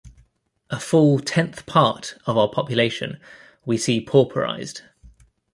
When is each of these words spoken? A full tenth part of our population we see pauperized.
A 0.71 0.79
full 0.79 1.19
tenth 1.19 1.67
part 1.67 2.17
of 2.25 2.35
our 2.35 2.49
population 2.49 3.19
we 3.67 3.77
see 3.77 4.03
pauperized. 4.03 4.81